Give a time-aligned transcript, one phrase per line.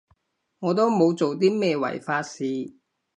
[0.57, 2.73] 我都冇做啲咩違法事